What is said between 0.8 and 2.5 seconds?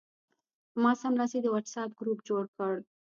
ما سملاسي د وټساپ ګروپ جوړ